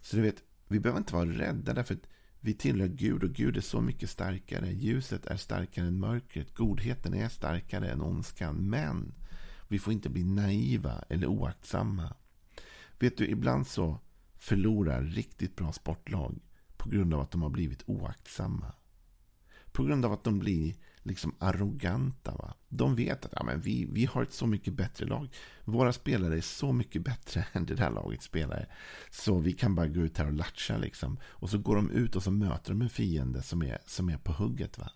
Så 0.00 0.16
du 0.16 0.22
vet, 0.22 0.42
vi 0.68 0.80
behöver 0.80 0.98
inte 0.98 1.14
vara 1.14 1.28
rädda 1.28 1.74
därför 1.74 1.94
att 1.94 2.08
vi 2.40 2.54
tillhör 2.54 2.88
Gud 2.88 3.24
och 3.24 3.30
Gud 3.30 3.56
är 3.56 3.60
så 3.60 3.80
mycket 3.80 4.10
starkare. 4.10 4.72
Ljuset 4.72 5.26
är 5.26 5.36
starkare 5.36 5.86
än 5.86 5.98
mörkret. 5.98 6.54
Godheten 6.54 7.14
är 7.14 7.28
starkare 7.28 7.90
än 7.90 8.02
ondskan. 8.02 8.56
Men 8.70 9.14
vi 9.68 9.78
får 9.78 9.92
inte 9.92 10.08
bli 10.08 10.24
naiva 10.24 11.04
eller 11.08 11.26
oaktsamma. 11.26 12.14
Vet 12.98 13.16
du, 13.16 13.26
ibland 13.26 13.66
så 13.66 14.00
förlorar 14.34 15.02
riktigt 15.02 15.56
bra 15.56 15.72
sportlag 15.72 16.40
på 16.76 16.88
grund 16.88 17.14
av 17.14 17.20
att 17.20 17.30
de 17.30 17.42
har 17.42 17.50
blivit 17.50 17.82
oaktsamma. 17.86 18.72
På 19.72 19.84
grund 19.84 20.04
av 20.04 20.12
att 20.12 20.24
de 20.24 20.38
blir 20.38 20.74
liksom 21.04 21.34
arroganta. 21.38 22.34
Va? 22.34 22.54
De 22.68 22.96
vet 22.96 23.24
att 23.24 23.32
ja, 23.36 23.44
men 23.44 23.60
vi, 23.60 23.88
vi 23.92 24.04
har 24.04 24.22
ett 24.22 24.32
så 24.32 24.46
mycket 24.46 24.74
bättre 24.74 25.06
lag. 25.06 25.28
Våra 25.64 25.92
spelare 25.92 26.36
är 26.36 26.40
så 26.40 26.72
mycket 26.72 27.02
bättre 27.02 27.46
än 27.52 27.66
det 27.66 27.74
där 27.74 27.90
lagets 27.90 28.24
spelare. 28.24 28.66
Så 29.10 29.38
vi 29.38 29.52
kan 29.52 29.74
bara 29.74 29.88
gå 29.88 30.00
ut 30.00 30.18
här 30.18 30.26
och 30.26 30.32
latcha. 30.32 30.76
Liksom. 30.76 31.18
Och 31.24 31.50
så 31.50 31.58
går 31.58 31.76
de 31.76 31.90
ut 31.90 32.16
och 32.16 32.22
så 32.22 32.30
möter 32.30 32.70
de 32.70 32.82
en 32.82 32.88
fiende 32.88 33.42
som 33.42 33.62
är, 33.62 33.78
som 33.86 34.08
är 34.08 34.18
på 34.18 34.32
hugget. 34.32 34.78
Va? 34.78 34.90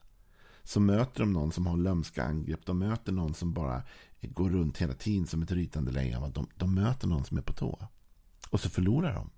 Så 0.62 0.80
möter 0.80 1.20
de 1.20 1.32
någon 1.32 1.52
som 1.52 1.66
har 1.66 1.76
lömska 1.76 2.24
angrepp. 2.24 2.66
De 2.66 2.78
möter 2.78 3.12
någon 3.12 3.34
som 3.34 3.52
bara 3.52 3.82
går 4.22 4.50
runt 4.50 4.78
hela 4.78 4.94
tiden 4.94 5.26
som 5.26 5.42
ett 5.42 5.52
rytande 5.52 5.92
lejon. 5.92 6.32
De, 6.32 6.48
de 6.56 6.74
möter 6.74 7.08
någon 7.08 7.24
som 7.24 7.38
är 7.38 7.42
på 7.42 7.52
tå. 7.52 7.88
Och 8.50 8.60
så 8.60 8.70
förlorar 8.70 9.14
de. 9.14 9.30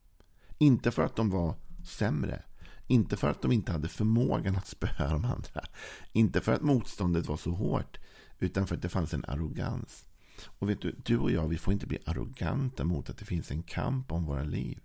Inte 0.59 0.91
för 0.91 1.03
att 1.03 1.17
de 1.17 1.31
var 1.31 1.55
sämre. 1.85 2.43
Inte 2.91 3.17
för 3.17 3.31
att 3.31 3.43
de 3.43 3.53
inte 3.53 3.73
hade 3.73 3.89
förmågan 3.89 4.57
att 4.57 4.67
spöa 4.67 5.13
de 5.13 5.25
andra. 5.25 5.65
Inte 6.13 6.41
för 6.41 6.53
att 6.53 6.63
motståndet 6.63 7.27
var 7.27 7.37
så 7.37 7.51
hårt. 7.51 7.99
Utan 8.39 8.67
för 8.67 8.77
att 8.77 8.83
det 8.83 8.89
fanns 8.89 9.15
en 9.15 9.25
arrogans. 9.25 10.05
Och 10.47 10.69
vet 10.69 10.81
du, 10.81 10.95
du 11.05 11.19
och 11.19 11.31
jag, 11.31 11.49
vi 11.49 11.59
får 11.59 11.73
inte 11.73 11.87
bli 11.87 11.99
arroganta 12.07 12.85
mot 12.85 13.11
att 13.11 13.19
det 13.19 13.25
finns 13.25 13.51
en 13.51 13.63
kamp 13.63 14.13
om 14.13 14.25
våra 14.25 14.45
liv. 14.45 14.81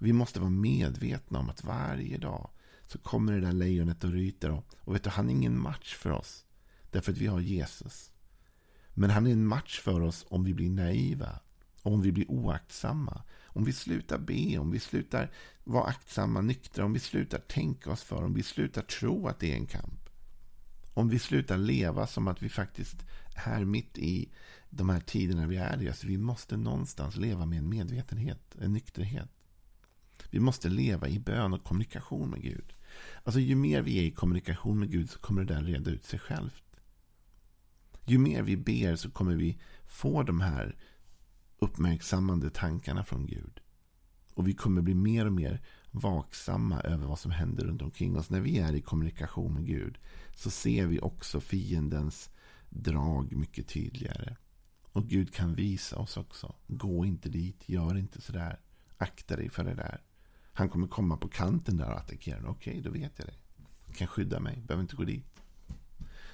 Vi 0.00 0.12
måste 0.12 0.40
vara 0.40 0.50
medvetna 0.50 1.38
om 1.38 1.50
att 1.50 1.64
varje 1.64 2.18
dag 2.18 2.50
så 2.86 2.98
kommer 2.98 3.32
det 3.32 3.40
där 3.40 3.52
lejonet 3.52 4.04
och 4.04 4.12
ryter. 4.12 4.50
Och, 4.50 4.64
och 4.78 4.94
vet 4.94 5.04
du, 5.04 5.10
han 5.10 5.28
är 5.28 5.32
ingen 5.32 5.60
match 5.60 5.94
för 5.94 6.10
oss. 6.10 6.44
Därför 6.90 7.12
att 7.12 7.18
vi 7.18 7.26
har 7.26 7.40
Jesus. 7.40 8.12
Men 8.94 9.10
han 9.10 9.26
är 9.26 9.32
en 9.32 9.46
match 9.46 9.80
för 9.80 10.00
oss 10.00 10.26
om 10.28 10.44
vi 10.44 10.54
blir 10.54 10.70
naiva. 10.70 11.40
Om 11.84 12.02
vi 12.02 12.12
blir 12.12 12.30
oaktsamma. 12.30 13.22
Om 13.44 13.64
vi 13.64 13.72
slutar 13.72 14.18
be, 14.18 14.58
om 14.58 14.70
vi 14.70 14.80
slutar 14.80 15.30
vara 15.64 15.84
aktsamma, 15.84 16.40
nyktra, 16.40 16.84
om 16.84 16.92
vi 16.92 17.00
slutar 17.00 17.38
tänka 17.38 17.90
oss 17.90 18.02
för, 18.02 18.24
om 18.24 18.34
vi 18.34 18.42
slutar 18.42 18.82
tro 18.82 19.28
att 19.28 19.38
det 19.38 19.52
är 19.52 19.56
en 19.56 19.66
kamp. 19.66 20.10
Om 20.94 21.08
vi 21.08 21.18
slutar 21.18 21.56
leva 21.56 22.06
som 22.06 22.28
att 22.28 22.42
vi 22.42 22.48
faktiskt 22.48 23.04
är 23.34 23.64
mitt 23.64 23.98
i 23.98 24.28
de 24.70 24.88
här 24.88 25.00
tiderna 25.00 25.46
vi 25.46 25.56
är 25.56 25.82
i. 25.82 25.88
Alltså 25.88 26.06
vi 26.06 26.18
måste 26.18 26.56
någonstans 26.56 27.16
leva 27.16 27.46
med 27.46 27.58
en 27.58 27.68
medvetenhet, 27.68 28.56
en 28.60 28.72
nykterhet. 28.72 29.30
Vi 30.30 30.40
måste 30.40 30.68
leva 30.68 31.08
i 31.08 31.18
bön 31.18 31.52
och 31.52 31.64
kommunikation 31.64 32.30
med 32.30 32.42
Gud. 32.42 32.74
Alltså 33.24 33.40
ju 33.40 33.54
mer 33.54 33.82
vi 33.82 33.98
är 33.98 34.02
i 34.02 34.10
kommunikation 34.10 34.78
med 34.78 34.90
Gud 34.90 35.10
så 35.10 35.18
kommer 35.18 35.44
det 35.44 35.54
där 35.54 35.62
reda 35.62 35.90
ut 35.90 36.04
sig 36.04 36.18
självt. 36.18 36.64
Ju 38.06 38.18
mer 38.18 38.42
vi 38.42 38.56
ber 38.56 38.96
så 38.96 39.10
kommer 39.10 39.34
vi 39.36 39.58
få 39.86 40.22
de 40.22 40.40
här 40.40 40.76
uppmärksammande 41.58 42.50
tankarna 42.50 43.04
från 43.04 43.26
Gud. 43.26 43.60
Och 44.34 44.48
vi 44.48 44.54
kommer 44.54 44.82
bli 44.82 44.94
mer 44.94 45.26
och 45.26 45.32
mer 45.32 45.62
vaksamma 45.90 46.80
över 46.80 47.06
vad 47.06 47.18
som 47.18 47.30
händer 47.30 47.64
runt 47.64 47.82
omkring 47.82 48.16
oss. 48.16 48.30
När 48.30 48.40
vi 48.40 48.58
är 48.58 48.74
i 48.74 48.80
kommunikation 48.80 49.54
med 49.54 49.66
Gud 49.66 49.98
så 50.36 50.50
ser 50.50 50.86
vi 50.86 51.00
också 51.00 51.40
fiendens 51.40 52.30
drag 52.68 53.36
mycket 53.36 53.68
tydligare. 53.68 54.36
Och 54.82 55.08
Gud 55.08 55.34
kan 55.34 55.54
visa 55.54 55.96
oss 55.98 56.16
också. 56.16 56.54
Gå 56.66 57.04
inte 57.04 57.28
dit, 57.28 57.68
gör 57.68 57.98
inte 57.98 58.20
sådär. 58.20 58.60
Akta 58.98 59.36
dig 59.36 59.50
för 59.50 59.64
det 59.64 59.74
där. 59.74 60.02
Han 60.52 60.68
kommer 60.68 60.86
komma 60.86 61.16
på 61.16 61.28
kanten 61.28 61.76
där 61.76 61.90
och 61.90 61.98
attackera. 61.98 62.48
Okej, 62.48 62.70
okay, 62.70 62.82
då 62.82 62.90
vet 62.90 63.18
jag 63.18 63.28
det. 63.28 63.34
Jag 63.86 63.96
kan 63.96 64.08
skydda 64.08 64.40
mig, 64.40 64.62
behöver 64.66 64.82
inte 64.82 64.96
gå 64.96 65.04
dit. 65.04 65.42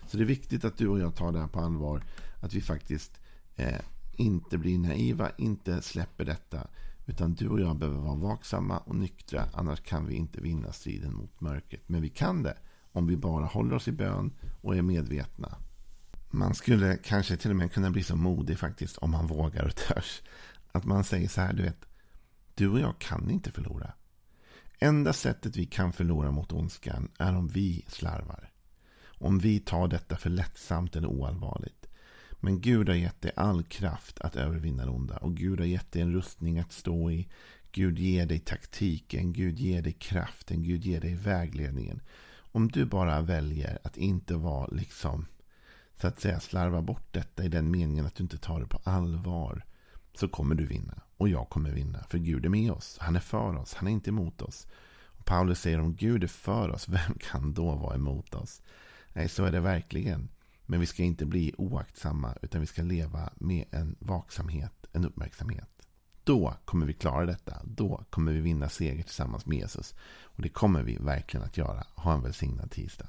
Så 0.07 0.17
det 0.17 0.23
är 0.23 0.27
viktigt 0.27 0.65
att 0.65 0.77
du 0.77 0.89
och 0.89 1.01
jag 1.01 1.17
tar 1.17 1.33
det 1.33 1.41
här 1.41 1.49
på 1.49 1.61
allvar. 1.61 2.03
Att 2.41 2.55
vi 2.55 2.61
faktiskt 2.61 3.21
eh, 3.57 3.81
inte 4.13 4.59
blir 4.59 4.79
naiva, 4.79 5.31
inte 5.39 5.83
släpper 5.83 6.25
detta. 6.25 6.67
Utan 7.07 7.35
du 7.35 7.49
och 7.49 7.61
jag 7.61 7.77
behöver 7.77 7.99
vara 7.99 8.15
vaksamma 8.15 8.79
och 8.79 8.97
nyktra. 8.97 9.49
Annars 9.53 9.81
kan 9.81 10.07
vi 10.07 10.15
inte 10.15 10.41
vinna 10.41 10.73
striden 10.73 11.15
mot 11.15 11.41
mörkret. 11.41 11.83
Men 11.87 12.03
vi 12.03 12.09
kan 12.09 12.43
det 12.43 12.57
om 12.93 13.07
vi 13.07 13.17
bara 13.17 13.45
håller 13.45 13.77
oss 13.77 13.89
i 13.89 13.93
bön 13.93 14.33
och 14.61 14.77
är 14.77 14.83
medvetna. 14.83 15.57
Man 16.31 16.55
skulle 16.55 16.97
kanske 16.97 17.37
till 17.37 17.51
och 17.51 17.57
med 17.57 17.73
kunna 17.73 17.91
bli 17.91 18.03
så 18.03 18.17
modig 18.17 18.59
faktiskt 18.59 18.99
om 18.99 19.11
man 19.11 19.27
vågar 19.27 19.65
och 19.65 19.77
törs. 19.77 20.23
Att 20.73 20.85
man 20.85 21.05
säger 21.05 21.29
så 21.29 21.41
här, 21.41 21.53
du 21.53 21.63
vet. 21.63 21.87
Du 22.55 22.69
och 22.69 22.81
jag 22.81 22.99
kan 22.99 23.31
inte 23.31 23.51
förlora. 23.53 23.93
Enda 24.79 25.13
sättet 25.13 25.57
vi 25.57 25.67
kan 25.67 25.93
förlora 25.93 26.31
mot 26.31 26.53
ondskan 26.53 27.09
är 27.19 27.37
om 27.37 27.49
vi 27.49 27.85
slarvar. 27.89 28.51
Om 29.05 29.39
vi 29.39 29.61
tar 29.61 29.89
detta 29.89 30.17
för 30.17 30.31
lättsamt 30.31 30.97
eller 30.97 31.09
oallvarligt. 31.09 31.80
Men 32.41 32.61
Gud 32.61 32.89
har 32.89 32.97
gett 32.97 33.21
dig 33.21 33.33
all 33.37 33.63
kraft 33.63 34.21
att 34.21 34.37
övervinna 34.37 34.85
det 34.85 34.91
onda. 34.91 35.17
Och 35.17 35.37
Gud 35.37 35.59
har 35.59 35.67
gett 35.67 35.93
dig 35.93 36.03
en 36.03 36.13
rustning 36.13 36.59
att 36.59 36.73
stå 36.73 37.11
i. 37.11 37.29
Gud 37.73 37.99
ger 37.99 38.27
dig 38.27 38.39
taktiken. 38.39 39.33
Gud 39.33 39.59
ger 39.59 39.83
dig 39.83 39.93
kraften. 39.93 40.63
Gud 40.63 40.85
ger 40.85 41.01
dig 41.01 41.15
vägledningen. 41.15 42.01
Om 42.53 42.69
du 42.69 42.85
bara 42.85 43.21
väljer 43.21 43.79
att 43.85 43.97
inte 43.97 44.35
vara 44.35 44.67
liksom 44.67 45.27
så 46.01 46.07
att 46.07 46.21
säga 46.21 46.41
slarva 46.41 46.83
bort 46.83 47.07
detta 47.11 47.45
i 47.45 47.49
den 47.49 47.71
meningen 47.71 48.07
att 48.07 48.15
du 48.15 48.23
inte 48.23 48.39
tar 48.39 48.61
det 48.61 48.67
på 48.67 48.81
allvar. 48.85 49.65
Så 50.15 50.29
kommer 50.29 50.55
du 50.55 50.67
vinna. 50.67 51.03
Och 51.17 51.29
jag 51.29 51.49
kommer 51.49 51.71
vinna. 51.71 52.05
För 52.09 52.19
Gud 52.19 52.45
är 52.45 52.49
med 52.49 52.73
oss. 52.73 52.99
Han 53.01 53.17
är 53.17 53.21
för 53.21 53.57
oss. 53.57 53.75
Han 53.75 53.89
är 53.89 53.93
inte 53.93 54.11
emot 54.11 54.43
oss. 54.43 54.67
Och 55.03 55.25
Paulus 55.25 55.61
säger 55.61 55.81
om 55.81 55.95
Gud 55.95 56.25
är 56.25 56.29
för 56.29 56.71
oss. 56.71 56.89
Vem 56.89 57.15
kan 57.21 57.55
då 57.55 57.75
vara 57.75 57.95
emot 57.95 58.35
oss? 58.35 58.63
Nej, 59.13 59.29
så 59.29 59.45
är 59.45 59.53
det 59.53 59.61
verkligen. 59.61 60.29
Men 60.71 60.81
vi 60.81 60.87
ska 60.87 61.03
inte 61.03 61.27
bli 61.27 61.55
oaktsamma 61.59 62.35
utan 62.43 62.61
vi 62.61 62.67
ska 62.67 62.83
leva 62.83 63.31
med 63.35 63.65
en 63.71 63.97
vaksamhet, 63.99 64.87
en 64.93 65.05
uppmärksamhet. 65.05 65.69
Då 66.25 66.55
kommer 66.65 66.87
vi 66.87 66.93
klara 66.93 67.27
detta. 67.27 67.57
Då 67.65 68.05
kommer 68.11 68.33
vi 68.33 68.41
vinna 68.41 68.69
seger 68.69 69.03
tillsammans 69.03 69.47
med 69.47 69.59
Jesus. 69.59 69.95
Och 70.23 70.43
det 70.43 70.49
kommer 70.49 70.83
vi 70.83 70.97
verkligen 70.97 71.47
att 71.47 71.57
göra. 71.57 71.87
Ha 71.95 72.15
en 72.15 72.23
välsignad 72.23 72.71
tisdag. 72.71 73.09